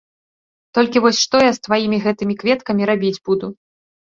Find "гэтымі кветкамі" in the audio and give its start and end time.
2.09-2.83